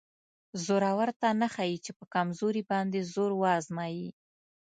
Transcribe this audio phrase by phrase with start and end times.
[0.65, 4.09] زورور ته نه ښایي چې په کمزوري باندې زور وازمایي.